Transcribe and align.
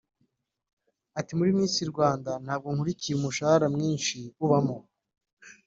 Ati 1.19 1.31
“Muri 1.37 1.51
Miss 1.57 1.75
Rwanda 1.91 2.31
ntabwo 2.43 2.67
nkurikiye 2.73 3.13
umushahara 3.15 3.65
mwinshi 3.75 4.17
ubamo 4.43 4.77